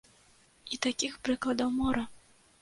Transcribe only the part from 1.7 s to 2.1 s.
мора.